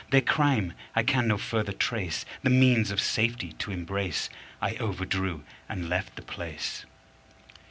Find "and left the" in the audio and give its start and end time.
5.69-6.23